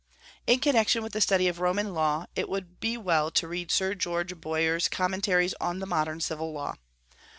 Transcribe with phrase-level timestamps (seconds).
[0.47, 3.69] In connection with the study of the Roman law, it would be well to read
[3.69, 6.73] Sir George Bowyer's Commentaries on the Modern Civil Law.